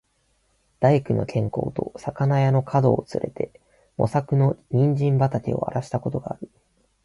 [0.79, 3.51] 大工の兼公と肴屋の角をつれて、
[3.97, 6.49] 茂作の人参畠をあらした事がある。